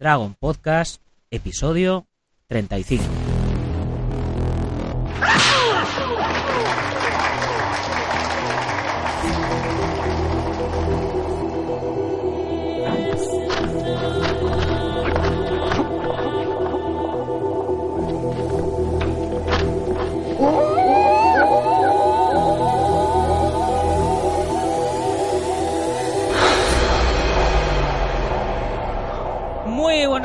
[0.00, 2.06] Dragon Podcast, episodio
[2.48, 3.29] 35.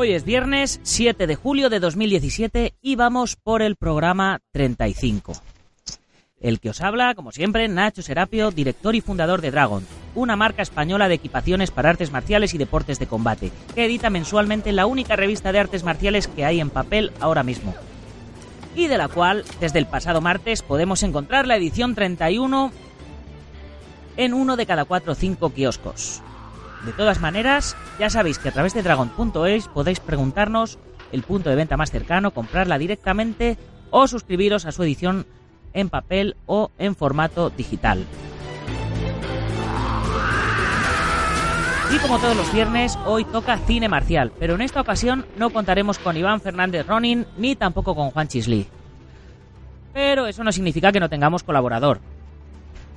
[0.00, 5.34] Hoy es viernes 7 de julio de 2017 y vamos por el programa 35.
[6.40, 10.62] El que os habla, como siempre, Nacho Serapio, director y fundador de Dragon, una marca
[10.62, 15.16] española de equipaciones para artes marciales y deportes de combate, que edita mensualmente la única
[15.16, 17.74] revista de artes marciales que hay en papel ahora mismo.
[18.74, 22.72] Y de la cual, desde el pasado martes, podemos encontrar la edición 31
[24.16, 26.22] en uno de cada cuatro o cinco kioscos.
[26.84, 30.78] De todas maneras, ya sabéis que a través de dragon.es podéis preguntarnos
[31.12, 33.58] el punto de venta más cercano, comprarla directamente
[33.90, 35.26] o suscribiros a su edición
[35.72, 38.06] en papel o en formato digital.
[41.92, 45.98] Y como todos los viernes, hoy toca cine marcial, pero en esta ocasión no contaremos
[45.98, 48.68] con Iván Fernández Ronin ni tampoco con Juan Chislí.
[49.92, 52.00] Pero eso no significa que no tengamos colaborador.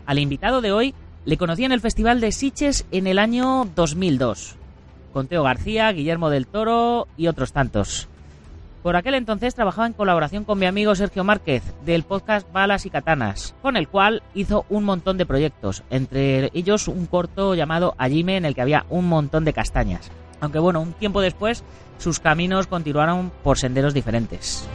[0.06, 0.94] Al invitado de hoy
[1.26, 4.56] le conocí en el Festival de Sitges en el año 2002,
[5.14, 8.10] con Teo García, Guillermo del Toro y otros tantos.
[8.82, 12.90] Por aquel entonces trabajaba en colaboración con mi amigo Sergio Márquez del podcast Balas y
[12.90, 18.36] Katanas, con el cual hizo un montón de proyectos, entre ellos un corto llamado Ajime
[18.36, 20.12] en el que había un montón de castañas.
[20.42, 21.64] Aunque bueno, un tiempo después
[22.00, 24.68] sus caminos continuaron por senderos diferentes.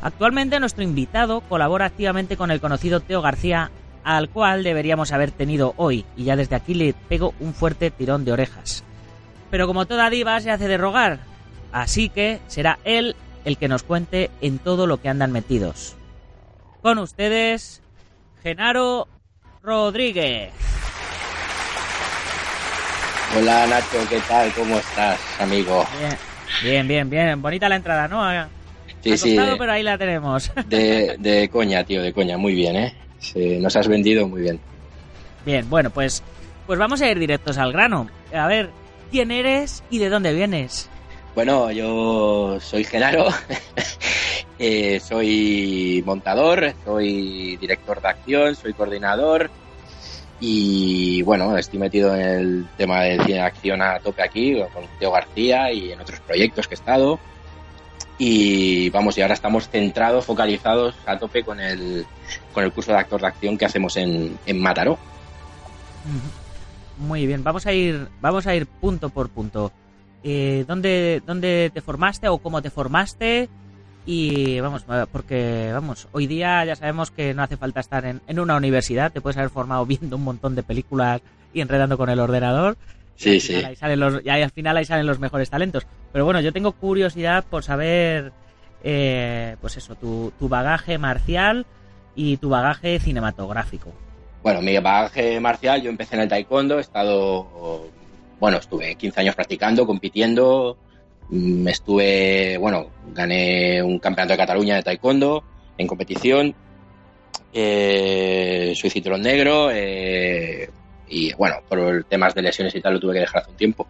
[0.00, 3.70] Actualmente nuestro invitado colabora activamente con el conocido Teo García,
[4.04, 8.24] al cual deberíamos haber tenido hoy, y ya desde aquí le pego un fuerte tirón
[8.24, 8.84] de orejas.
[9.50, 11.18] Pero como toda diva se hace de rogar,
[11.72, 15.96] así que será él el que nos cuente en todo lo que andan metidos.
[16.80, 17.82] Con ustedes,
[18.42, 19.08] Genaro
[19.62, 20.52] Rodríguez.
[23.36, 24.52] Hola Nacho, ¿qué tal?
[24.52, 25.84] ¿Cómo estás, amigo?
[26.00, 26.16] Bien,
[26.62, 27.42] bien, bien, bien.
[27.42, 28.57] Bonita la entrada, ¿no?
[29.02, 30.50] Sí, sí, de, pero ahí la tenemos.
[30.66, 32.94] de, de coña, tío, de coña, muy bien, ¿eh?
[33.18, 34.60] Sí, nos has vendido muy bien.
[35.44, 36.22] Bien, bueno, pues,
[36.66, 38.08] pues vamos a ir directos al grano.
[38.32, 38.70] A ver,
[39.10, 40.88] ¿quién eres y de dónde vienes?
[41.34, 43.28] Bueno, yo soy Genaro,
[44.58, 49.50] eh, soy montador, soy director de acción, soy coordinador
[50.40, 54.84] y bueno, estoy metido en el tema de cine de acción a tope aquí con
[54.98, 57.18] Teo García y en otros proyectos que he estado.
[58.18, 62.04] Y vamos, y ahora estamos centrados, focalizados a tope con el,
[62.52, 64.98] con el curso de actor de acción que hacemos en, en Mataró.
[66.98, 69.72] Muy bien, vamos a ir, vamos a ir punto por punto.
[70.24, 73.48] Eh, ¿dónde, ¿Dónde te formaste o cómo te formaste?
[74.04, 78.40] Y vamos, porque vamos, hoy día ya sabemos que no hace falta estar en, en
[78.40, 81.20] una universidad, te puedes haber formado viendo un montón de películas
[81.52, 82.76] y enredando con el ordenador.
[83.18, 83.54] Sí, y sí.
[83.56, 85.86] ahí salen los, y ahí al final ahí salen los mejores talentos.
[86.12, 88.32] Pero bueno, yo tengo curiosidad por saber,
[88.84, 91.66] eh, pues eso, tu, tu bagaje marcial
[92.14, 93.92] y tu bagaje cinematográfico.
[94.42, 97.90] Bueno, mi bagaje marcial, yo empecé en el taekwondo, he estado,
[98.38, 100.78] bueno, estuve 15 años practicando, compitiendo,
[101.28, 105.42] mm, estuve, bueno, gané un campeonato de Cataluña de taekwondo
[105.76, 106.54] en competición,
[107.52, 110.70] eh, soy cinturón negro, eh,
[111.08, 113.86] y bueno, por temas de lesiones y tal lo tuve que dejar hace un tiempo.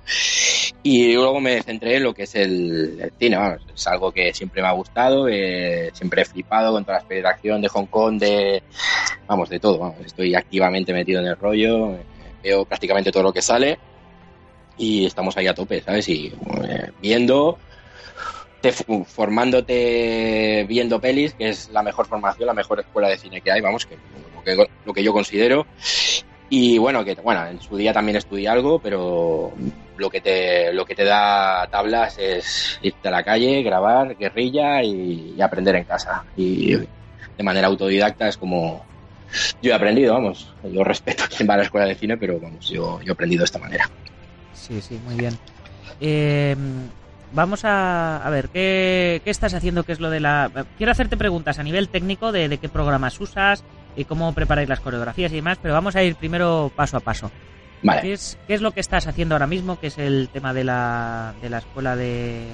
[0.82, 4.62] Y luego me centré en lo que es el, cine, vamos, es algo que siempre
[4.62, 7.86] me ha gustado, eh, siempre he flipado con todas las pelis de acción de Hong
[7.86, 8.62] Kong, de,
[9.26, 12.02] vamos, de todo, vamos, estoy activamente metido en el rollo, eh,
[12.42, 13.78] veo prácticamente todo lo que sale
[14.78, 16.08] y estamos ahí a tope, ¿sabes?
[16.08, 16.32] Y
[16.68, 17.58] eh, viendo,
[18.60, 23.50] te, formándote viendo pelis, que es la mejor formación, la mejor escuela de cine que
[23.50, 23.96] hay, vamos, que
[24.34, 25.66] lo que, lo que yo considero.
[26.50, 29.52] Y bueno, que bueno, en su día también estudié algo, pero
[29.98, 34.82] lo que te, lo que te da tablas es irte a la calle, grabar, guerrilla
[34.82, 36.24] y, aprender en casa.
[36.36, 38.84] Y de manera autodidacta es como
[39.60, 40.54] yo he aprendido, vamos.
[40.64, 43.12] Yo respeto a quien va a la escuela de cine, pero vamos, yo, yo he
[43.12, 43.90] aprendido de esta manera.
[44.54, 45.36] Sí, sí, muy bien.
[46.00, 46.56] Eh,
[47.32, 49.82] vamos a, a ver, ¿qué, ¿qué, estás haciendo?
[49.82, 50.50] ¿Qué es lo de la...?
[50.78, 53.62] Quiero hacerte preguntas a nivel técnico de, de qué programas usas
[53.96, 57.30] y cómo preparáis las coreografías y demás, pero vamos a ir primero paso a paso.
[57.82, 58.02] Vale.
[58.02, 59.78] ¿Qué es, ¿Qué es lo que estás haciendo ahora mismo?
[59.78, 62.46] Que es el tema de la, de la escuela de,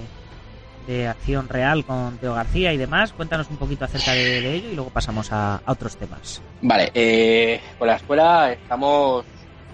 [0.86, 3.12] de acción real con Teo García y demás.
[3.12, 6.42] Cuéntanos un poquito acerca de, de ello y luego pasamos a, a otros temas.
[6.60, 9.25] Vale, eh, con la escuela estamos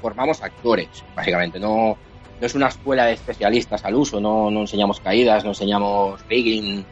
[0.00, 1.58] formamos actores, básicamente.
[1.58, 1.96] No,
[2.40, 6.84] no es una escuela de especialistas al uso, no, no enseñamos caídas, no enseñamos rigging,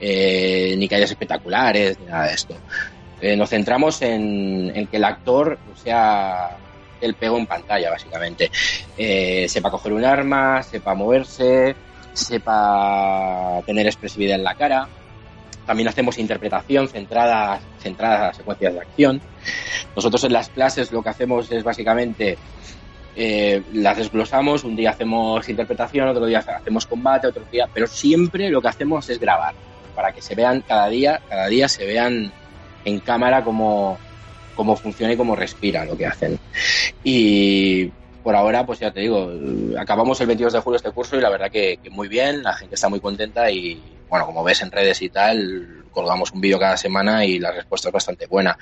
[0.00, 2.54] eh, ni caídas espectaculares, ni nada de esto.
[3.20, 6.56] Eh, nos centramos en, que el actor sea
[7.00, 8.50] el pego en pantalla, básicamente.
[8.96, 11.74] Eh, sepa coger un arma, sepa moverse,
[12.12, 14.88] sepa tener expresividad en la cara.
[15.66, 19.20] También hacemos interpretación centrada, centrada a secuencias de acción.
[19.94, 22.38] Nosotros en las clases lo que hacemos es básicamente
[23.16, 28.48] eh, las desglosamos, un día hacemos interpretación, otro día hacemos combate, otro día, pero siempre
[28.50, 29.54] lo que hacemos es grabar,
[29.94, 32.32] para que se vean cada día, cada día se vean
[32.84, 33.98] en cámara cómo,
[34.54, 36.38] cómo funciona y cómo respira lo que hacen.
[37.04, 37.86] Y
[38.22, 39.30] por ahora, pues ya te digo,
[39.78, 42.54] acabamos el 22 de julio este curso y la verdad que, que muy bien, la
[42.54, 46.58] gente está muy contenta y bueno, como ves en redes y tal, colgamos un vídeo
[46.58, 48.58] cada semana y la respuesta es bastante buena.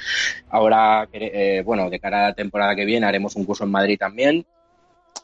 [0.50, 3.98] Ahora, eh, bueno, de cara a la temporada que viene haremos un curso en Madrid
[3.98, 4.46] también.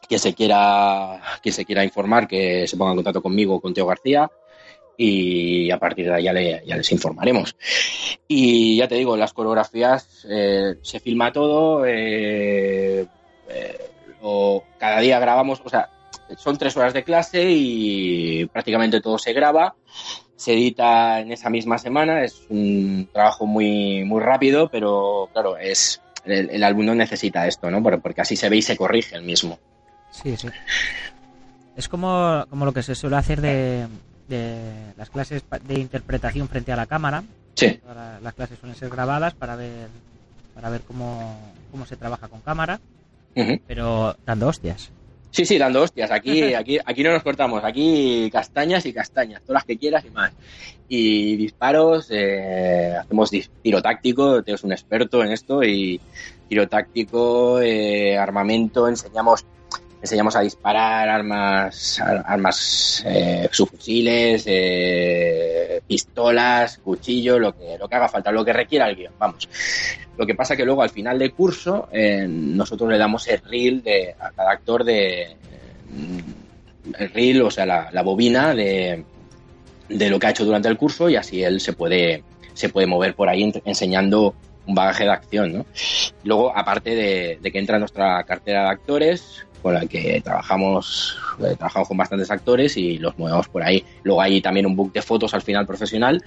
[0.07, 3.87] Quien se quiera, quien se quiera informar, que se ponga en contacto conmigo, con Teo
[3.87, 4.29] García,
[4.97, 7.55] y a partir de ahí ya, le, ya les informaremos.
[8.27, 13.05] Y ya te digo, las coreografías eh, se filma todo, eh,
[14.21, 15.89] o cada día grabamos, o sea,
[16.37, 19.75] son tres horas de clase y prácticamente todo se graba
[20.35, 22.23] se edita en esa misma semana.
[22.23, 27.81] Es un trabajo muy, muy rápido, pero claro, es el, el alumno necesita esto, ¿no?
[27.81, 29.59] Porque así se ve y se corrige el mismo.
[30.11, 30.47] Sí, sí.
[31.75, 33.87] Es como, como lo que se suele hacer de,
[34.27, 37.23] de las clases de interpretación frente a la cámara.
[37.55, 37.79] Sí.
[38.21, 39.87] Las clases suelen ser grabadas para ver
[40.55, 41.37] para ver cómo,
[41.69, 42.79] cómo se trabaja con cámara,
[43.35, 43.61] uh -huh.
[43.67, 44.89] pero dando hostias.
[45.29, 46.09] Sí, sí, dando hostias.
[46.11, 47.61] Aquí, aquí, aquí no nos cortamos.
[47.63, 50.31] Aquí castañas y castañas, todas las que quieras y más.
[50.87, 53.31] Y disparos, eh, hacemos
[53.61, 55.99] tiro táctico, Teo es un experto en esto, y
[56.47, 59.45] tiro táctico, eh, armamento, enseñamos
[60.05, 68.07] enseñamos a disparar armas armas eh, subfusiles eh, pistolas cuchillo lo que lo que haga
[68.07, 69.49] falta lo que requiera el guion vamos
[70.17, 73.81] lo que pasa que luego al final del curso eh, nosotros le damos el reel
[73.83, 75.35] de a cada actor de
[76.97, 79.03] el reel o sea la, la bobina de,
[79.89, 82.23] de lo que ha hecho durante el curso y así él se puede
[82.53, 84.35] se puede mover por ahí enseñando
[84.67, 85.65] un bagaje de acción, ¿no?
[86.23, 91.17] Luego, aparte de, de, que entra en nuestra cartera de actores, con la que trabajamos,
[91.39, 93.83] eh, trabajamos con bastantes actores y los movemos por ahí.
[94.03, 96.23] Luego hay también un book de fotos al final profesional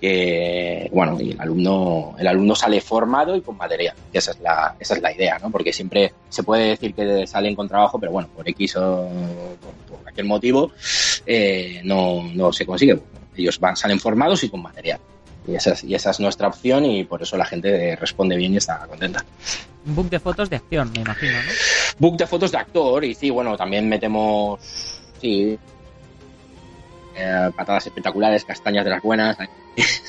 [0.00, 4.76] que, bueno, y el alumno, el alumno sale formado y con material, esa es la,
[4.78, 5.50] esa es la idea, ¿no?
[5.50, 9.08] Porque siempre se puede decir que salen con trabajo, pero bueno, por X o
[9.60, 10.70] por, por aquel motivo,
[11.26, 12.96] eh, no, no se consigue.
[13.36, 15.00] Ellos van, salen formados y con material.
[15.48, 18.52] Y esa, es, y esa es nuestra opción y por eso la gente responde bien
[18.52, 19.24] y está contenta.
[19.86, 21.48] Un book de fotos de acción, me imagino, ¿no?
[21.98, 24.60] Book de fotos de actor y sí, bueno, también metemos,
[25.20, 25.58] sí,
[27.16, 29.38] eh, patadas espectaculares, castañas de las buenas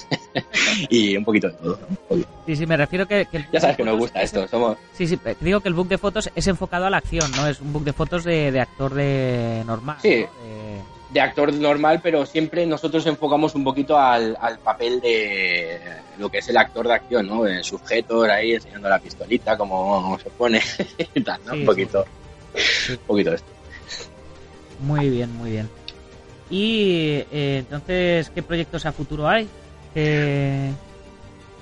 [0.90, 1.80] y un poquito de todo.
[2.10, 2.18] ¿no?
[2.46, 3.26] Sí, sí, me refiero que...
[3.32, 4.78] que ya sabes que nos gusta esto, somos...
[4.94, 7.48] Sí, sí, digo que el book de fotos es enfocado a la acción, ¿no?
[7.48, 9.98] Es un book de fotos de, de actor de normal.
[10.02, 10.26] Sí.
[10.26, 10.28] ¿no?
[10.28, 15.80] De de actor normal, pero siempre nosotros enfocamos un poquito al, al, papel de
[16.20, 17.48] lo que es el actor de acción, ¿no?
[17.48, 20.62] El sujeto ahí enseñando la pistolita, como se pone
[21.16, 21.54] y tal, ¿no?
[21.54, 22.06] Sí, un poquito,
[22.56, 22.92] sí.
[22.94, 23.52] un poquito esto.
[24.82, 25.70] Muy bien, muy bien.
[26.50, 29.48] Y eh, entonces, ¿qué proyectos a futuro hay?
[29.94, 30.72] ¿Qué...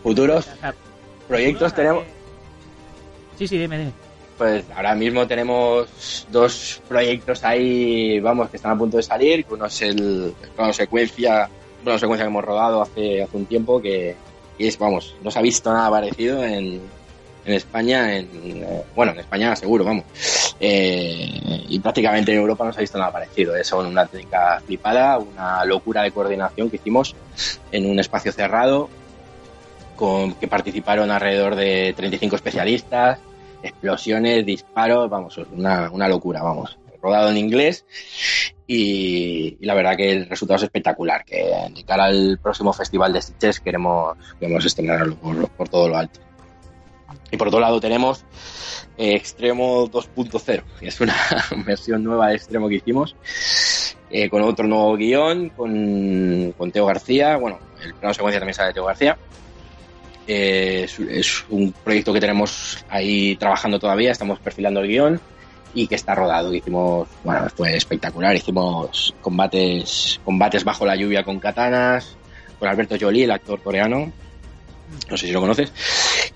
[0.04, 0.48] ¿Futuros?
[1.28, 2.04] Proyectos tenemos...
[3.38, 4.07] Sí, sí, dime, dime.
[4.38, 5.88] Pues ahora mismo tenemos
[6.30, 9.46] dos proyectos ahí, vamos, que están a punto de salir.
[9.50, 11.50] Uno es el plano secuencia,
[11.86, 14.16] una secuencia que hemos rodado hace, hace un tiempo que
[14.60, 16.82] es, vamos, no se ha visto nada parecido en,
[17.46, 20.04] en España, en, eh, bueno, en España seguro, vamos.
[20.60, 23.56] Eh, y prácticamente en Europa no se ha visto nada parecido.
[23.56, 27.16] Es una técnica flipada, una locura de coordinación que hicimos
[27.72, 28.90] en un espacio cerrado,
[29.96, 33.20] con que participaron alrededor de 35 especialistas,
[33.68, 36.78] explosiones, disparos, vamos, una, una locura, vamos.
[37.02, 37.86] Rodado en inglés
[38.66, 43.22] y, la verdad que el resultado es espectacular, que de cara al próximo festival de
[43.22, 46.20] Stitches queremos, queremos estrenarlo por, por todo lo alto.
[47.32, 48.26] Y por otro lado tenemos
[48.98, 51.16] eh, Extremo 2.0, que es una
[51.66, 53.16] versión nueva de Extremo que hicimos,
[54.10, 58.70] eh, con otro nuevo guion, con, con, Teo García, bueno, el plano secuencia también sale
[58.70, 59.18] de Teo García.
[60.28, 65.22] Es, es, un proyecto que tenemos ahí trabajando todavía, estamos perfilando el guion
[65.74, 66.54] y que está rodado.
[66.54, 72.18] Hicimos, bueno, fue espectacular, hicimos combates, combates bajo la lluvia con katanas,
[72.60, 74.12] con Alberto Jolie, el actor coreano,
[75.10, 75.72] no sé si lo conoces,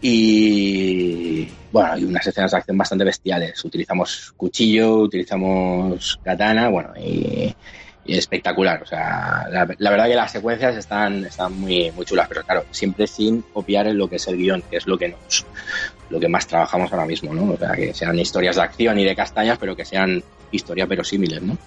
[0.01, 3.63] y bueno, hay unas escenas de acción bastante bestiales.
[3.63, 7.55] Utilizamos cuchillo, utilizamos katana, bueno, y,
[8.05, 8.81] espectacular.
[8.84, 13.08] O sea, la, verdad que las secuencias están, están muy, muy chulas, pero claro, siempre
[13.08, 15.46] sin copiar en lo que es el guion, que es lo que nos,
[16.10, 17.53] lo que más trabajamos ahora mismo, ¿no?
[17.53, 21.41] O sea, que sean historias de acción y de castañas, pero que sean historias verosímiles,
[21.41, 21.58] ¿no?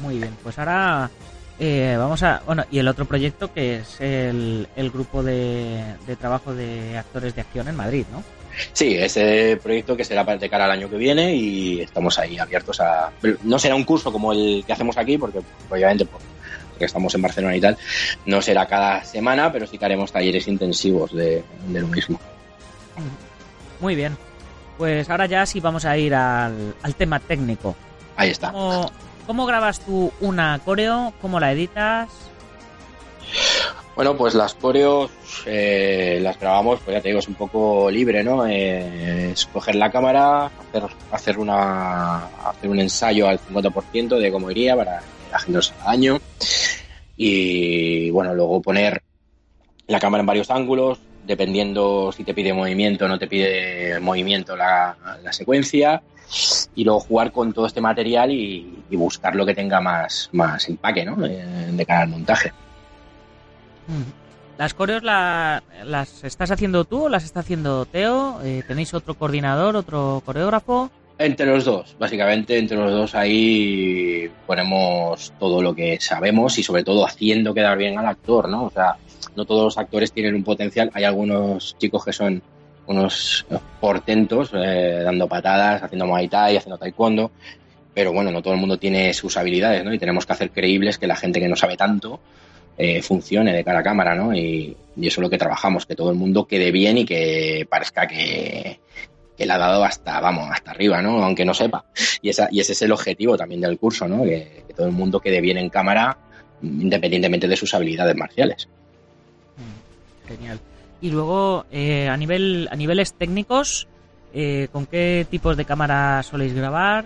[0.00, 1.10] Muy bien, pues ahora
[1.58, 2.42] eh, vamos a.
[2.46, 7.68] Bueno, y el otro proyecto que es el, grupo de, trabajo de actores de acción
[7.68, 8.22] en Madrid, ¿no?
[8.72, 12.80] Sí, ese proyecto que será de cara al año que viene y estamos ahí abiertos
[12.80, 13.10] a.
[13.42, 15.40] No será un curso como el que hacemos aquí, porque
[15.70, 16.26] obviamente porque
[16.86, 17.76] estamos en Barcelona y tal,
[18.26, 21.42] no será cada semana, pero sí que haremos talleres intensivos de,
[21.72, 22.20] lo mismo.
[23.80, 24.16] Muy bien.
[24.78, 27.76] Pues ahora ya sí vamos a ir al, tema técnico.
[28.16, 28.52] Ahí está.
[29.26, 31.12] ¿Cómo grabas tú una coreo?
[31.20, 32.08] ¿Cómo la editas?
[33.94, 35.10] Bueno, pues las coreos
[35.44, 38.46] eh, las grabamos, pues ya te digo, es un poco libre, ¿no?
[38.46, 44.76] Eh, escoger la cámara, hacer, hacer, una, hacer un ensayo al 50% de cómo iría
[44.76, 46.20] para que la gente daño.
[47.16, 49.02] Y bueno, luego poner
[49.86, 54.56] la cámara en varios ángulos, dependiendo si te pide movimiento o no te pide movimiento
[54.56, 56.02] la, la secuencia
[56.74, 61.04] y luego jugar con todo este material y, buscar lo que tenga más, más empaque
[61.04, 61.16] ¿no?
[61.16, 62.52] de, cara al montaje.
[64.58, 65.62] ¿Las coreos las
[66.24, 68.40] estás haciendo tú o las está haciendo Teo?
[68.44, 70.90] Eh, ¿Tenéis otro coordinador, otro coreógrafo?
[71.18, 76.84] Entre los dos, básicamente entre los dos ahí ponemos todo lo que sabemos y sobre
[76.84, 78.64] todo haciendo quedar bien al actor, ¿no?
[78.64, 78.96] O sea,
[79.36, 82.42] no todos los actores tienen un potencial, hay algunos chicos que son
[82.86, 83.46] unos
[83.80, 87.30] portentos, eh, dando patadas, haciendo muay thai, haciendo taekwondo,
[87.94, 89.92] pero bueno, no todo el mundo tiene sus habilidades, ¿no?
[89.94, 92.20] Y tenemos que hacer creíbles que la gente que no sabe tanto
[92.76, 94.34] eh, funcione de cara a cámara, ¿no?
[94.34, 98.06] Y, eso es lo que trabajamos, que todo el mundo quede bien y que parezca
[98.06, 98.78] que,
[99.36, 101.24] que le ha dado hasta, vamos, hasta arriba, ¿no?
[101.24, 101.86] Aunque no sepa.
[102.20, 104.22] Y, esa, y ese es el objetivo también del curso, ¿no?
[104.24, 106.16] Que, todo el mundo quede bien en cámara
[106.62, 108.68] independientemente de sus habilidades marciales.
[110.26, 110.60] Genial.
[111.00, 113.88] Y luego, eh, a, nivel, a niveles técnicos,
[114.32, 117.04] eh, ¿con qué tipos de cámara soléis grabar?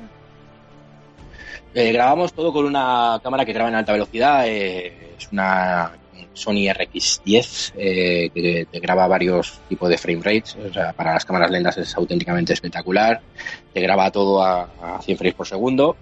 [1.79, 4.49] Eh, grabamos todo con una cámara que graba en alta velocidad.
[4.49, 5.93] es una
[6.33, 7.73] Sony RX10
[8.33, 10.57] que te graba varios tipos de frame rates.
[10.57, 13.21] O sea, para las cámaras lentas es auténticamente espectacular.
[13.75, 15.97] Te graba todo a, a 100 frames por segundo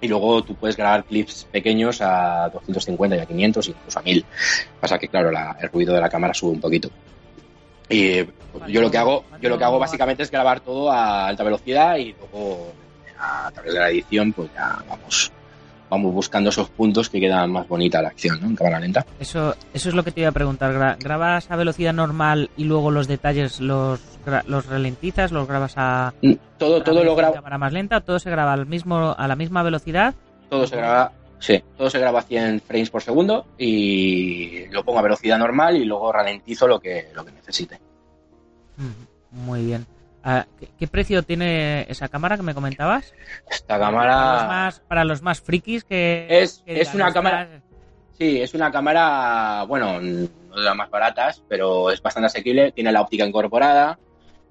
[0.00, 4.24] y luego tú puedes grabar clips pequeños a 250 y a 500 incluso a 1000.
[4.80, 6.90] Pasa que claro, el ruido de la cámara sube un poquito.
[7.88, 8.16] Y
[8.66, 11.98] yo lo que hago, yo lo que hago básicamente es grabar todo a alta velocidad
[11.98, 12.72] y luego
[13.18, 15.32] a través de la edición pues ya vamos
[15.90, 18.46] vamos buscando esos puntos que quedan más bonita la acción, ¿no?
[18.46, 19.06] En cámara lenta.
[19.18, 20.98] Eso eso es lo que te iba a preguntar.
[20.98, 24.00] ¿Grabas a velocidad normal y luego los detalles los
[24.46, 28.30] los ralentizas, los grabas a mm, todo todo lo grabo para más lenta, todo se
[28.30, 30.14] graba al mismo a la misma velocidad?
[30.50, 34.98] Todo se graba Sí, todo se graba a 100 frames por segundo y lo pongo
[34.98, 37.78] a velocidad normal y luego ralentizo lo que, lo que necesite.
[39.30, 39.86] Muy bien.
[40.30, 40.46] Ah,
[40.78, 43.14] ¿Qué, precio tiene esa cámara que me comentabas?
[43.50, 44.12] Esta cámara...
[44.12, 46.26] Para los más, para los más frikis que...
[46.28, 47.62] Es, es una cámara...
[48.18, 52.92] Sí, es una cámara, bueno, no de las más baratas, pero es bastante asequible, tiene
[52.92, 53.98] la óptica incorporada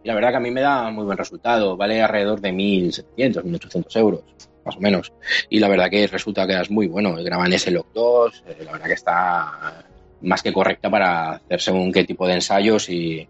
[0.03, 3.43] y la verdad que a mí me da muy buen resultado, vale alrededor de 1.700,
[3.43, 4.23] 1.800 euros
[4.65, 5.13] más o menos.
[5.47, 7.15] Y la verdad que resulta que es muy bueno.
[7.23, 9.83] Graban ese Log 2, eh, la verdad que está
[10.21, 13.29] más que correcta para hacer según qué tipo de ensayos y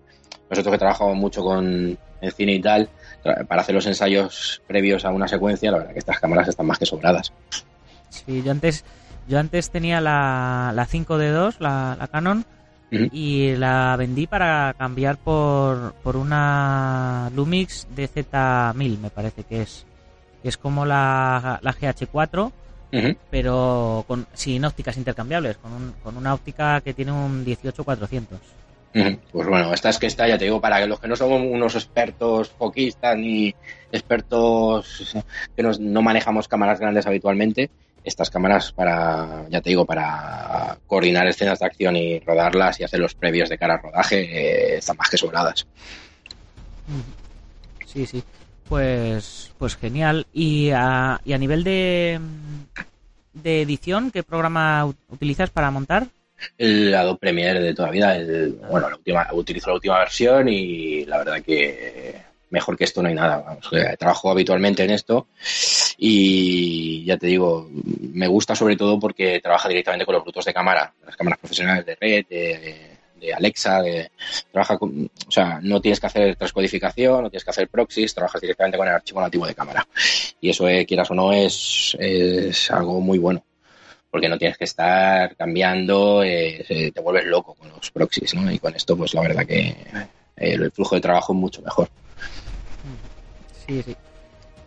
[0.50, 2.89] nosotros que trabajamos mucho con el cine y tal,
[3.48, 6.80] para hacer los ensayos previos a una secuencia, la verdad que estas cámaras están más
[6.80, 7.34] que sobradas.
[8.10, 8.86] Sí, yo antes,
[9.27, 12.46] yo antes tenía la, la 5D2, la, la Canon,
[12.89, 19.86] y la vendí para cambiar por, por una Lumix DZ1000, me parece que es.
[20.42, 22.51] Que es como la, la GH4,
[23.30, 28.39] pero con, sin ópticas intercambiables, con, un, con una óptica que tiene un 18400.
[28.94, 31.75] Pues bueno, esta es que está, ya te digo, para los que no somos unos
[31.75, 33.53] expertos foquistas ni
[33.91, 35.15] expertos
[35.56, 37.70] que no manejamos cámaras grandes habitualmente,
[38.03, 43.00] estas cámaras para, ya te digo, para coordinar escenas de acción y rodarlas y hacer
[43.00, 45.67] los previos de cara al rodaje, eh, están más que sobradas.
[47.86, 48.24] Sí, sí.
[48.67, 50.25] Pues, pues genial.
[50.34, 52.20] Y a, y a nivel de,
[53.34, 56.08] de edición, ¿qué programa utilizas para montar?
[56.58, 58.17] El Adobe Premiere de toda la vida.
[58.70, 63.10] bueno, la última, utilizo la última versión y la verdad que mejor que esto no
[63.10, 63.58] hay nada.
[63.98, 65.27] trabajo habitualmente en esto
[65.98, 67.70] y ya te digo,
[68.13, 71.86] me gusta sobre todo porque trabaja directamente con los brutos de cámara, las cámaras profesionales
[71.86, 74.12] de red, de, Alexa, de,
[74.51, 78.77] trabaja o sea, no tienes que hacer transcodificación, no tienes que hacer proxies, trabajas directamente
[78.77, 79.86] con el archivo nativo de cámara.
[80.39, 83.44] Y eso, eh, quieras o no, es, es algo muy bueno
[84.10, 88.52] porque no tienes que estar cambiando, eh, te vuelves loco con los proxies, ¿no?
[88.52, 89.76] Y con esto, pues la verdad que
[90.38, 91.90] el flujo de trabajo es mucho mejor.
[93.68, 93.96] Sí, sí.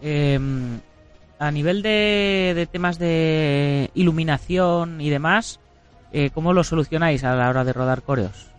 [0.03, 0.81] Em,
[1.39, 5.59] a nivel de, temas de iluminación y demás,
[6.13, 8.51] eh, ¿cómo lo solucionáis a la hora de rodar coreos?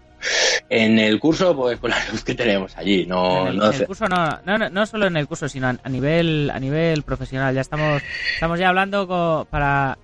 [0.70, 4.70] En el curso, pues con la luz que tenemos allí, no, en el, curso no,
[4.70, 7.54] no, solo en el curso, sino a, nivel a nivel profesional.
[7.54, 8.02] Ya estamos
[8.36, 9.98] estamos ya hablando para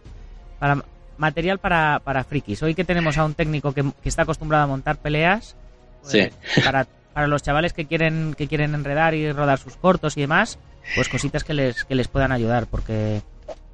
[0.59, 0.83] para
[1.17, 2.61] material para, para frikis.
[2.63, 5.55] Hoy que tenemos a un técnico que, está acostumbrado a montar peleas,
[6.01, 6.31] pues,
[6.63, 10.59] para para los chavales que quieren que quieren enredar y rodar sus cortos y demás,
[10.93, 13.21] pues cositas que les que les puedan ayudar porque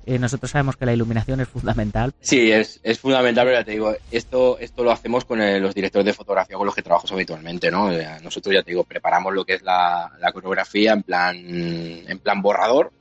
[0.05, 2.13] eh, nosotros sabemos que la iluminación es fundamental.
[2.19, 6.05] Sí, es, es fundamental, pero ya te digo, esto, esto lo hacemos con los directores
[6.05, 7.89] de fotografía con los que trabajo habitualmente, ¿no?
[8.21, 12.91] Nosotros, ya te digo, preparamos lo que es la, coreografía en plan, en plan borrador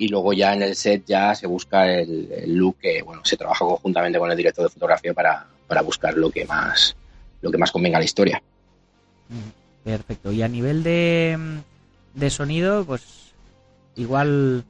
[0.00, 3.66] y luego ya en el set ya se busca el, look que, bueno, se trabaja
[3.66, 6.96] conjuntamente con el director de fotografía para, para buscar lo que más,
[7.42, 8.42] lo que más convenga a la historia.
[9.84, 10.32] Perfecto.
[10.32, 11.38] Y a nivel de,
[12.14, 13.02] de sonido, pues
[13.94, 14.64] igual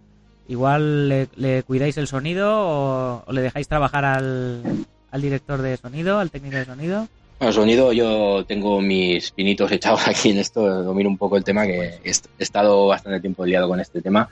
[0.49, 6.33] igual le, cuidáis el sonido o, le dejáis trabajar al, al director de sonido, al
[6.33, 7.07] técnico de sonido.
[7.41, 11.67] Bueno, sonido, yo tengo mis pinitos echados aquí en esto, domino un poco el tema,
[11.67, 14.29] que he, estado bastante tiempo liado con este tema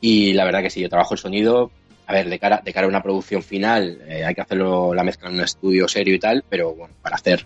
[0.00, 1.70] y la verdad que sí, yo trabajo el sonido.
[2.06, 5.04] A ver, de cara, de cara a una producción final eh, hay que hacerlo la
[5.04, 7.44] mezcla en un estudio serio y tal, pero bueno, para hacer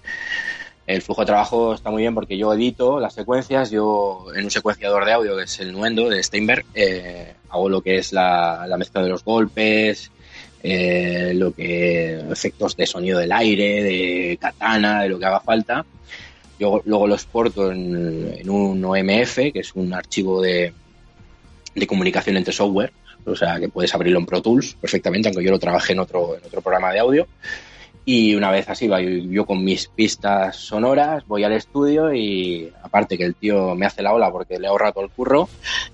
[0.87, 4.51] el flujo de trabajo está muy bien porque yo edito las secuencias, yo en un
[4.53, 8.65] secuenciador de audio que es el Nuendo de Steinberg, eh, hago lo que es la,
[8.79, 10.13] mezcla de los golpes,
[10.63, 15.85] eh, lo que efectos de sonido del aire, de katana, de lo que haga falta.
[16.59, 20.73] Yo luego lo exporto en, un OMF, que es un archivo de,
[21.75, 22.93] de comunicación entre software,
[23.25, 26.37] o sea que puedes abrirlo en Pro Tools perfectamente, aunque yo lo trabajé en otro,
[26.37, 27.27] en otro programa de audio.
[28.05, 28.89] Y una vez así,
[29.31, 34.03] yo con mis pistas sonoras voy al estudio y aparte que el tío me hace
[34.03, 35.49] la ola porque le ahorra todo el curro,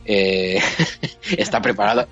[0.05, 0.61] eh,
[1.37, 2.07] está preparado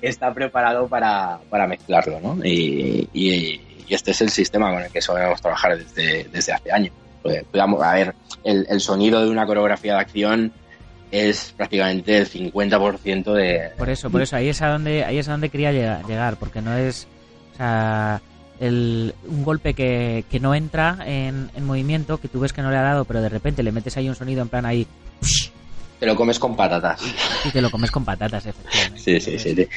[0.00, 2.44] está preparado para, para mezclarlo, ¿no?
[2.44, 6.92] Y, este es el sistema con el que solemos trabajar desde, desde hace años.
[7.22, 10.52] Pues, a ver, el, sonido de una coreografía de acción
[11.12, 13.70] es prácticamente el 50% de...
[13.78, 16.60] Por eso, por eso, ahí es a donde, ahí es a donde quería llegar, porque
[16.60, 17.06] no es...
[18.60, 22.70] el, un golpe que, que no entra en, en, movimiento, que tú ves que no
[22.70, 24.86] le ha dado, pero de repente le metes ahí un sonido en plan ahí.
[25.98, 27.00] Te lo comes con patatas.
[27.44, 29.00] Y te lo comes con patatas, efectivamente.
[29.00, 29.68] Sí, sí, sí.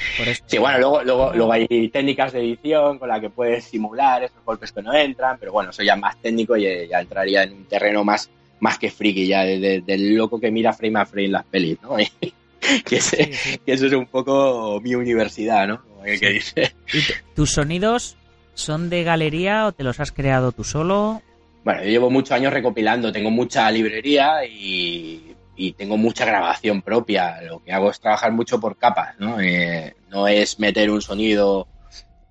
[0.46, 4.44] Sí, bueno, luego, luego, luego hay técnicas de edición con las que puedes simular esos
[4.44, 7.66] golpes que no entran, pero bueno, eso ya más técnico y ya entraría en un
[7.66, 11.78] terreno más, más que friki, ya del loco que mira frame a frame las pelis,
[11.82, 11.96] ¿no?
[12.86, 15.82] que, eso es un poco mi universidad, ¿no?
[15.84, 16.74] Como que dice.
[16.94, 17.00] ¿Y
[17.34, 18.18] tus sonidos
[18.60, 21.22] ¿Son de galería o te los has creado tú solo?
[21.64, 25.34] Bueno, yo llevo muchos años recopilando, tengo mucha librería y,
[25.78, 27.42] tengo mucha grabación propia.
[27.42, 29.40] Lo que hago es trabajar mucho por capas, ¿no?
[29.40, 31.70] Eh, no es meter un sonido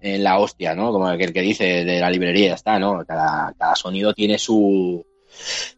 [0.03, 0.93] en la hostia, ¿no?
[0.93, 3.03] Como el que dice de la librería, está, ¿no?
[3.07, 5.05] Cada, cada sonido tiene su,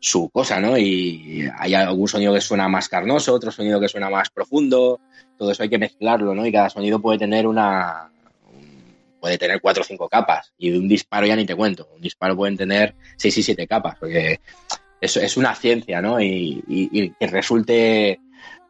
[0.00, 0.76] su cosa, ¿no?
[0.76, 4.98] Y hay algún sonido que suena más carnoso, otro sonido que suena más profundo,
[5.38, 6.44] todo eso hay que mezclarlo, ¿no?
[6.44, 8.10] Y cada sonido puede tener una,
[9.20, 11.88] puede tener cuatro o cinco capas y de un disparo ya ni te cuento.
[11.94, 14.40] Un disparo pueden tener seis y siete capas, porque
[15.00, 16.20] eso es una ciencia, ¿no?
[16.20, 18.20] Y, que resulte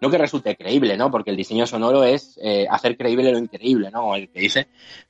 [0.00, 1.10] no que resulte creíble, ¿no?
[1.10, 4.14] Porque el diseño sonoro es eh, hacer creíble lo increíble, ¿no?
[4.14, 4.68] El que dice,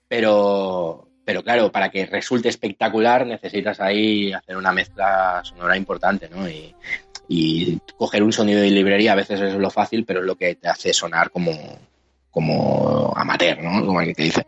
[0.08, 6.48] pero, pero claro, para que resulte espectacular necesitas ahí hacer una mezcla sonora importante, ¿no?
[6.48, 6.74] Y,
[7.32, 10.56] y coger un sonido de librería a veces es lo fácil, pero es lo que
[10.56, 11.52] te hace sonar como,
[12.28, 13.86] como amateur, ¿no?
[13.86, 14.46] Como el que te dice.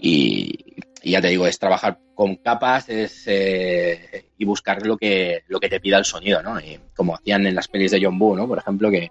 [0.00, 5.58] Y, ya te digo, es trabajar con capas es, eh, y buscar lo que, lo
[5.58, 6.60] que te pida el sonido, ¿no?
[6.60, 8.46] Y como hacían en las pelis de John Boo, ¿no?
[8.46, 9.10] Por ejemplo, que,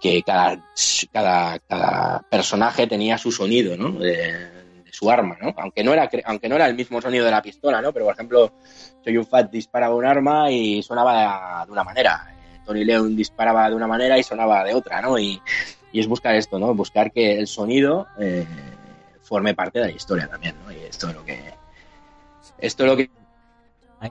[0.00, 0.64] que cada,
[1.12, 3.92] cada, cada personaje tenía su sonido, ¿no?
[3.92, 5.54] De, de, su arma, ¿no?
[5.56, 7.92] Aunque no, era, aunque no era el mismo sonido de la pistola, ¿no?
[7.92, 8.52] Pero, por ejemplo,
[9.04, 12.34] Soy un Fat disparaba un arma y sonaba de una manera.
[12.64, 15.18] Tony Leon disparaba de una manera y sonaba de otra, ¿no?
[15.18, 15.40] Y,
[15.92, 16.74] y es buscar esto, ¿no?
[16.74, 18.06] Buscar que el sonido...
[18.18, 18.46] Eh,
[19.24, 20.72] forme parte de la historia también, ¿no?
[20.72, 21.54] Y esto es lo que
[22.58, 23.10] esto es lo que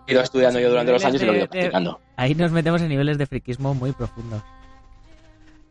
[0.07, 2.01] he ido estudiando yo durante los años y lo he ido practicando.
[2.17, 4.41] Ahí nos metemos en niveles de friquismo muy profundos.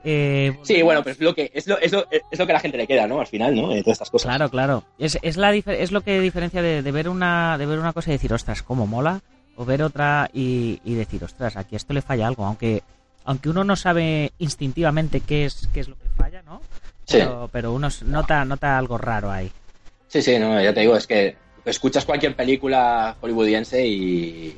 [0.05, 2.55] Eh, sí, bueno, pero es lo que es lo, es lo, es lo que a
[2.55, 3.21] la gente le queda, ¿no?
[3.21, 3.69] Al final, ¿no?
[3.69, 4.29] De todas estas cosas.
[4.29, 4.85] Claro, claro.
[4.99, 8.11] Es, es, la, es lo que diferencia de, de, ver una, de ver una cosa
[8.11, 9.21] y decir, ostras, cómo mola,
[9.57, 12.83] o ver otra y, y decir, ostras, aquí esto le falla algo, aunque
[13.25, 16.61] aunque uno no sabe instintivamente qué es qué es lo que falla, ¿no?
[17.19, 19.51] Pero, pero uno nota, nota algo raro ahí.
[20.09, 24.57] Sí, sí, no, ya te digo, es que escuchas cualquier película hollywoodiense y,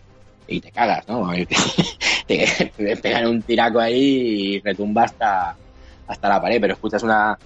[0.48, 1.30] y te cagas, ¿no?
[2.26, 5.56] te, te pegan un tiraco ahí y retumba hasta,
[6.06, 7.38] hasta la pared, pero escuchas una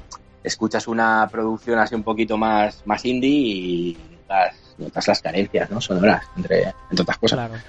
[0.42, 5.81] escuchas una producción así un poquito más, más indie y notas, notas las carencias, ¿no?
[5.81, 7.38] Sonoras, entre, entre otras cosas.
[7.38, 7.62] Claro.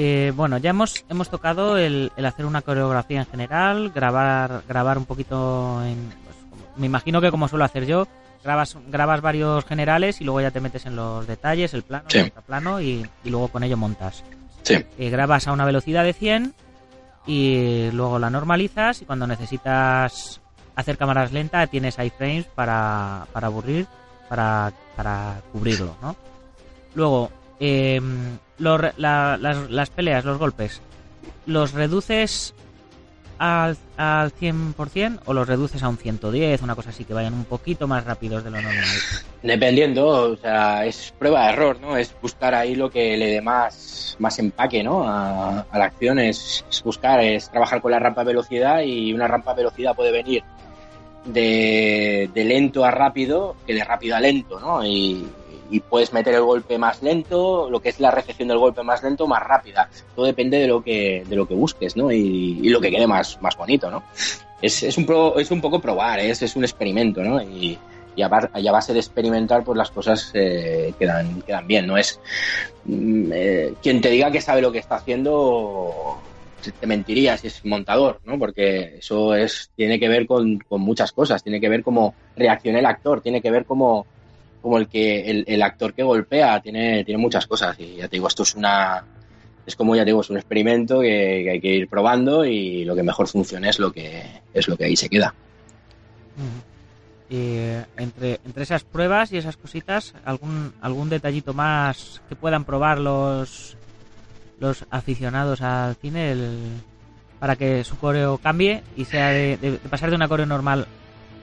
[0.00, 4.96] Eh, bueno, ya hemos, hemos tocado el, el, hacer una coreografía en general, grabar, grabar
[4.96, 5.96] un poquito en.
[6.24, 6.36] Pues,
[6.76, 8.06] me imagino que como suelo hacer yo,
[8.44, 12.18] grabas, grabas varios generales y luego ya te metes en los detalles, el plano, sí.
[12.18, 14.22] el plano y, y, luego con ello montas.
[14.62, 14.76] Sí.
[14.98, 16.54] Eh, grabas a una velocidad de 100
[17.26, 20.40] y luego la normalizas y cuando necesitas
[20.76, 23.88] hacer cámaras lentas tienes iframes para, para aburrir,
[24.28, 26.14] para, para cubrirlo, ¿no?
[26.94, 28.00] Luego, eh,
[28.58, 30.80] los, la, las, las, peleas, los golpes,
[31.46, 32.54] ¿los reduces
[33.38, 37.44] al, al 100% o los reduces a un 110, una cosa así, que vayan un
[37.44, 38.84] poquito más rápidos de lo normal?
[39.42, 41.96] Dependiendo, o sea, es prueba de error, ¿no?
[41.96, 45.08] Es buscar ahí lo que le dé más, más empaque, ¿no?
[45.08, 49.12] A, a la acción, es, es, buscar, es trabajar con la rampa de velocidad y
[49.12, 50.42] una rampa de velocidad puede venir
[51.24, 54.84] de, de lento a rápido que de rápido a lento, ¿no?
[54.84, 55.28] Y,
[55.70, 59.02] y puedes meter el golpe más lento, lo que es la recepción del golpe más
[59.02, 59.88] lento, más rápida.
[60.14, 62.10] Todo depende de lo que, de lo que busques, ¿no?
[62.10, 64.02] Y, lo que quede más, más bonito, ¿no?
[64.60, 67.40] Es, es, un, es un poco probar, es, es un experimento, ¿no?
[67.42, 67.78] Y,
[68.16, 71.96] y, a, a base de experimentar, pues las cosas eh, quedan, quedan bien, ¿no?
[71.96, 72.20] Es
[72.88, 76.18] eh, quien te diga que sabe lo que está haciendo
[76.80, 78.38] te mentiría si es montador, ¿no?
[78.38, 82.80] Porque eso es, tiene que ver con, con muchas cosas, tiene que ver cómo reacciona
[82.80, 84.06] el actor, tiene que ver cómo
[84.60, 87.78] como el que el, el, actor que golpea tiene, tiene muchas cosas.
[87.78, 89.04] Y ya te digo esto es una
[89.66, 92.96] es como ya te digo es un experimento que, hay que ir probando y lo
[92.96, 94.22] que mejor funcione es lo que
[94.54, 95.34] es lo que ahí se queda.
[97.28, 97.58] Y
[97.98, 103.76] entre, entre esas pruebas y esas cositas algún algún detallito más que puedan probar los
[104.58, 106.34] los aficionados al cine
[107.38, 110.86] para que su coreo cambie y sea de, de, de pasar de una coreo normal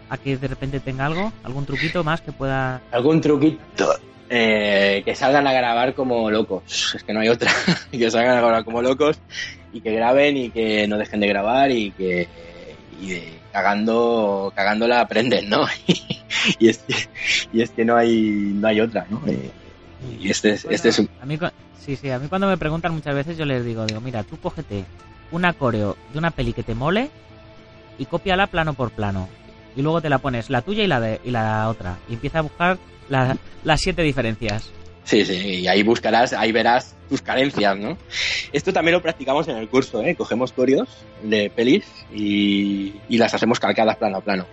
[0.09, 1.31] a que de repente tenga algo?
[1.43, 2.81] ¿Algún truquito más que pueda...?
[2.91, 3.89] Algún truquito.
[4.29, 6.93] Eh, que salgan a grabar como locos.
[6.95, 7.51] Es que no hay otra.
[7.91, 9.19] que salgan a grabar como locos
[9.71, 12.27] y que graben y que no dejen de grabar y que
[13.01, 15.65] y de, cagando cagándola aprenden, ¿no?
[16.59, 16.95] y, es que,
[17.53, 19.21] y es que no hay no hay otra, ¿no?
[20.19, 21.09] Y este es, bueno, este es un...
[21.21, 21.37] a mí,
[21.79, 24.37] sí, sí, a mí cuando me preguntan muchas veces yo les digo, digo, mira, tú
[24.37, 24.85] cógete
[25.31, 27.09] una coreo de una peli que te mole
[27.97, 29.27] y cópiala plano por plano
[29.75, 32.39] y luego te la pones la tuya y la de y la otra y empieza
[32.39, 32.77] a buscar
[33.09, 34.71] la, las siete diferencias.
[35.03, 37.95] Sí, sí, y ahí buscarás, ahí verás tus carencias, ¿no?
[38.51, 40.15] Esto también lo practicamos en el curso, ¿eh?
[40.15, 40.89] Cogemos corios
[41.21, 44.47] de pelis y, y las hacemos calcadas plano a plano.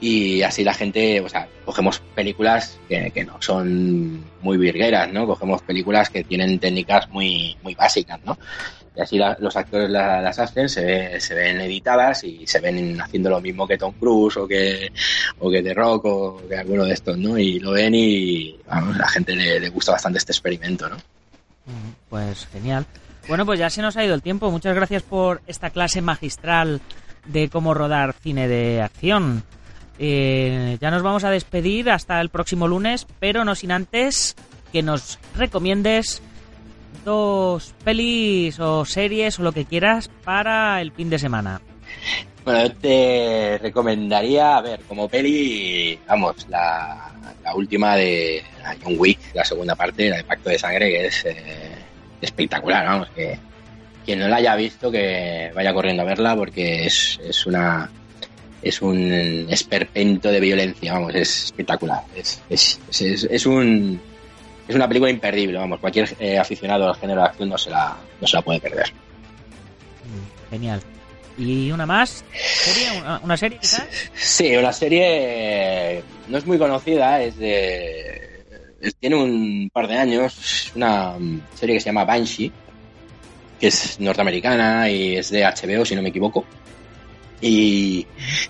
[0.00, 5.26] Y así la gente, o sea, cogemos películas que, que, no son muy virgueras, ¿no?
[5.26, 8.38] Cogemos películas que tienen técnicas muy, muy básicas, ¿no?
[8.96, 13.00] Y así la, los actores la, las hacen, se, se ven editadas y se ven
[13.00, 14.92] haciendo lo mismo que Tom Cruise o que,
[15.38, 17.38] o que The Rock o que alguno de estos, ¿no?
[17.38, 20.96] Y lo ven y vamos, a la gente le gusta bastante este experimento, ¿no?
[22.08, 22.86] Pues genial.
[23.28, 24.50] Bueno, pues ya se nos ha ido el tiempo.
[24.50, 26.80] Muchas gracias por esta clase magistral
[27.26, 29.44] de cómo rodar cine de acción.
[29.98, 34.36] Eh, ya nos vamos a despedir hasta el próximo lunes, pero no sin antes
[34.72, 36.22] que nos recomiendes
[37.04, 41.60] dos pelis o series o lo que quieras para el fin de semana.
[42.44, 47.12] Bueno, yo te recomendaría, a ver, como peli, vamos, la,
[47.54, 48.42] última de
[48.82, 51.74] John Wick, la segunda parte, la de Pacto de Sangre, que es eh,
[52.20, 53.38] espectacular, vamos, que
[54.04, 57.90] quien no la haya visto que vaya corriendo a verla porque es, es una
[58.62, 64.00] es un esperpento de violencia, vamos, es espectacular, es, es, es, es un
[64.66, 67.96] es una película imperdible, vamos, cualquier eh, aficionado al género de acción no se la,
[68.20, 68.92] no se la puede perder.
[70.50, 70.82] Genial.
[71.38, 72.24] ¿Y una más?
[72.34, 73.00] ¿Serie?
[73.00, 73.86] ¿Una, una serie quizás?
[74.12, 78.28] Sí, una serie no es muy conocida, es de
[79.00, 81.14] tiene un par de años, una
[81.54, 82.52] serie que se llama Banshee,
[83.58, 86.44] que es norteamericana y es de HBO, si no me equivoco.
[87.40, 88.06] Y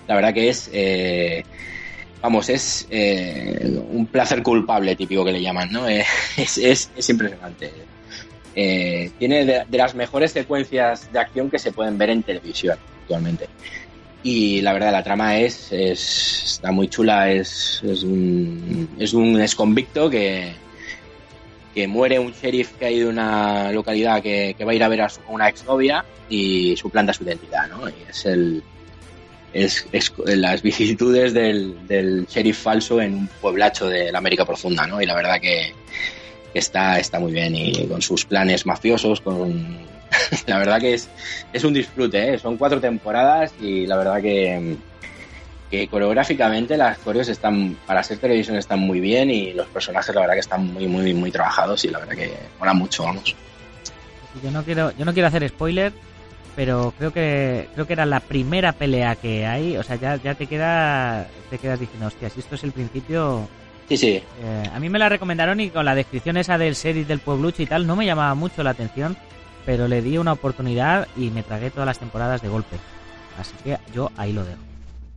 [0.06, 1.44] la verdad que es, eh,
[2.22, 5.86] vamos, es eh, un placer culpable típico que le llaman, ¿no?
[5.88, 7.72] Es, es, es impresionante.
[8.54, 12.78] Eh, tiene de, de las mejores secuencias de acción que se pueden ver en televisión
[13.02, 13.48] actualmente.
[14.22, 19.40] Y la verdad, la trama es, es está muy chula, es, es un, es un
[19.40, 20.52] exconvicto que,
[21.72, 24.88] que muere un sheriff que hay de una localidad que, que va a ir a
[24.88, 27.88] ver a, su, a una exnovia y suplanta su identidad, ¿no?
[27.88, 28.62] Y es el
[29.52, 29.86] es,
[30.24, 35.00] las vicisitudes del, del sheriff falso en un pueblacho de la América profunda, ¿no?
[35.00, 35.72] Y la verdad que,
[36.52, 39.78] que está, está muy bien y con sus planes mafiosos, con
[40.46, 41.08] la verdad que es,
[41.52, 42.38] es un disfrute, ¿eh?
[42.38, 44.76] son cuatro temporadas y la verdad que,
[45.70, 50.22] que coreográficamente las coreos están, para ser televisión están muy bien y los personajes la
[50.22, 53.34] verdad que están muy, muy, muy trabajados y la verdad que mola mucho, vamos.
[54.42, 55.92] Yo no quiero, yo no quiero hacer spoiler,
[56.58, 59.76] pero creo que creo que era la primera pelea que hay.
[59.76, 63.48] O sea, ya, ya te queda te quedas diciendo, hostia, si esto es el principio.
[63.88, 67.06] Sí, sí, eh, a mí me la recomendaron y con la descripción esa del series
[67.06, 69.16] del pueblucho y tal no me llamaba mucho la atención,
[69.64, 72.74] pero le di una oportunidad y me tragué todas las temporadas de golpe.
[73.38, 74.58] Así que yo ahí lo dejo.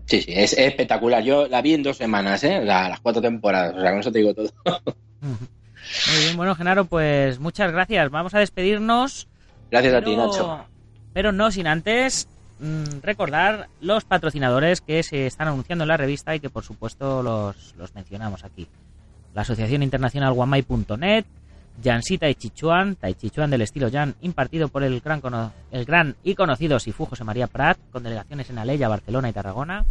[0.06, 1.24] sí, sí, es, es espectacular.
[1.24, 2.62] Yo la vi en dos semanas, ¿eh?
[2.64, 4.52] La- las cuatro temporadas, o sea, con eso te digo todo.
[5.22, 8.12] Muy bien, bueno, Genaro, pues muchas gracias.
[8.12, 9.28] Vamos a despedirnos.
[9.72, 10.68] Gracias a ti, Nacho.
[11.14, 12.28] Pero no sin antes
[12.60, 17.22] mm, recordar los patrocinadores que se están anunciando en la revista y que por supuesto
[17.22, 18.68] los, los mencionamos aquí.
[19.34, 21.26] La Asociación Internacional Guamai.net,
[21.84, 25.22] Jansi Tai Chi Chuan, Tai Chi Chuan del estilo Jan, impartido por el gran,
[25.72, 29.86] el gran y conocido Sifu José María Prat, con delegaciones en Aleya, Barcelona y Tarragona.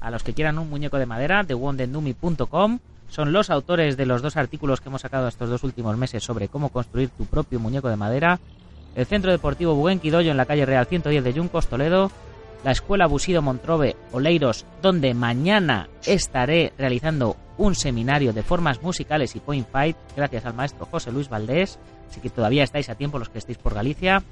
[0.00, 2.78] A los que quieran un muñeco de madera, de wondendumi.com,
[3.08, 6.48] son los autores de los dos artículos que hemos sacado estos dos últimos meses sobre
[6.48, 8.40] cómo construir tu propio muñeco de madera
[8.94, 12.10] el Centro Deportivo Buenquidoyo en la calle Real 110 de Yuncos, Toledo,
[12.64, 19.40] la Escuela Busido Montrobe, Oleiros, donde mañana estaré realizando un seminario de formas musicales y
[19.40, 21.78] point fight gracias al maestro José Luis Valdés,
[22.10, 24.22] así que todavía estáis a tiempo los que estéis por Galicia.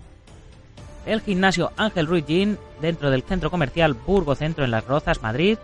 [1.06, 5.56] El gimnasio Ángel Ruiz Gin, dentro del centro comercial Burgo Centro en Las Rozas, Madrid.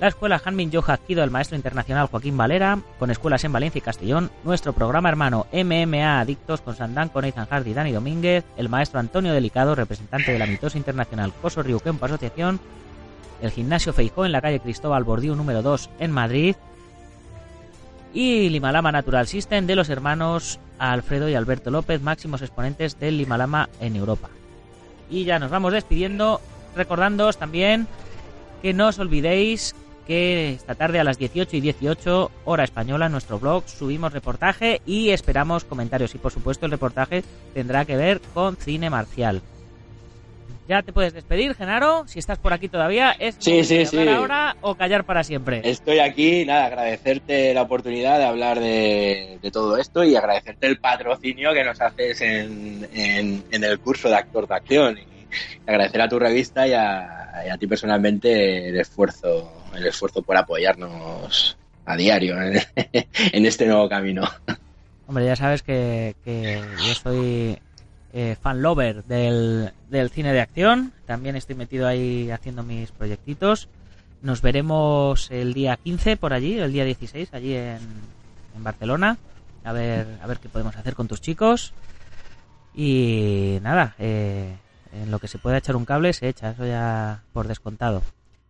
[0.00, 3.82] La escuela Hanmin Yoja Kido del maestro internacional Joaquín Valera, con escuelas en Valencia y
[3.82, 4.30] Castellón.
[4.42, 8.44] Nuestro programa hermano MMA Adictos con Sandán, con Ethan Hardy y Dani Domínguez.
[8.56, 12.58] El maestro Antonio Delicado, representante de la mitosa internacional Coso Río Kempo Asociación.
[13.40, 16.56] El gimnasio Feijó en la calle Cristóbal Bordiú número 2 en Madrid.
[18.12, 23.68] Y Limalama Natural System de los hermanos Alfredo y Alberto López, máximos exponentes del Limalama
[23.80, 24.28] en Europa.
[25.08, 26.40] Y ya nos vamos despidiendo,
[26.74, 27.86] recordándoos también
[28.60, 29.74] que no os olvidéis
[30.06, 34.80] que esta tarde a las 18 y 18 hora española en nuestro blog subimos reportaje
[34.86, 37.22] y esperamos comentarios y por supuesto el reportaje
[37.54, 39.42] tendrá que ver con cine marcial.
[40.66, 43.10] Ya te puedes despedir, Genaro, si estás por aquí todavía.
[43.18, 44.08] ¿Es Sí, sí, sí.
[44.08, 45.60] ahora o callar para siempre?
[45.62, 50.78] Estoy aquí, nada, agradecerte la oportunidad de hablar de, de todo esto y agradecerte el
[50.78, 54.98] patrocinio que nos haces en, en- en el curso de actor de acción.
[55.66, 61.96] Agradecer a tu revista y a, ti personalmente el esfuerzo, el esfuerzo por apoyarnos a
[61.96, 62.60] diario en,
[63.32, 64.28] en este nuevo camino.
[65.06, 67.58] Hombre, ya sabes que, que yo soy
[68.12, 70.92] eh, fan lover del, del cine de acción.
[71.04, 73.68] También estoy metido ahí haciendo mis proyectitos.
[74.22, 77.80] Nos veremos el día 15 por allí, el día 16 allí en,
[78.56, 79.18] en Barcelona.
[79.64, 81.72] A ver, a ver qué podemos hacer con tus chicos.
[82.74, 84.54] Y nada, eh,
[85.02, 88.02] en lo que se pueda echar un cable se echa, eso ya por descontado.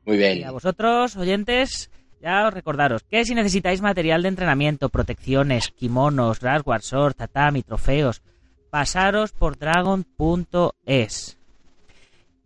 [0.05, 0.45] Muy Y bien.
[0.47, 6.83] a vosotros, oyentes, ya os recordaros que si necesitáis material de entrenamiento, protecciones, kimonos, rasguard,
[6.83, 8.23] sword, tatami, trofeos,
[8.71, 11.39] pasaros por dragon.es.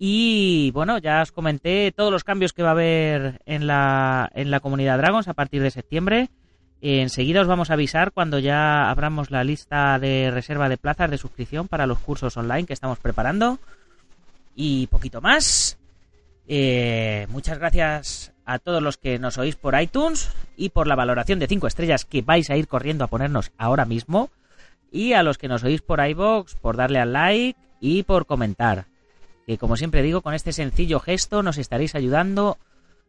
[0.00, 4.50] Y bueno, ya os comenté todos los cambios que va a haber en la, en
[4.50, 6.30] la comunidad Dragons a partir de septiembre.
[6.80, 11.18] Enseguida os vamos a avisar cuando ya abramos la lista de reserva de plazas de
[11.18, 13.58] suscripción para los cursos online que estamos preparando.
[14.60, 15.78] Y poquito más.
[16.48, 21.38] Eh, muchas gracias a todos los que nos oís por iTunes y por la valoración
[21.38, 24.30] de 5 estrellas que vais a ir corriendo a ponernos ahora mismo.
[24.90, 28.86] Y a los que nos oís por iBox, por darle al like y por comentar.
[29.46, 32.58] Que como siempre digo, con este sencillo gesto nos estaréis ayudando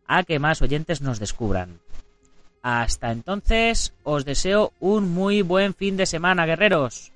[0.06, 1.80] a que más oyentes nos descubran.
[2.62, 7.12] Hasta entonces, os deseo un muy buen fin de semana, guerreros.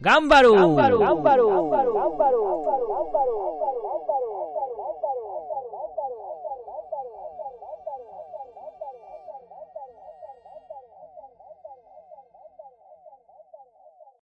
[0.00, 0.54] 頑張ろう。
[0.54, 1.00] 頑張ろう。
[1.00, 1.50] 頑張ろう。
[1.50, 2.48] 頑張ろう。